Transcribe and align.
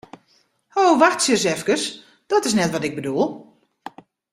Ho, 0.75 0.83
wachtsje 1.01 1.35
ris 1.35 1.45
efkes, 1.53 1.83
dat 2.31 2.45
is 2.49 2.57
net 2.59 2.71
wat 2.73 2.83
ik 2.87 2.95
bedoel! 2.97 3.25